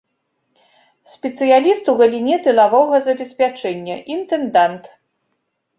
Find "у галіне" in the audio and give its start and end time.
1.93-2.35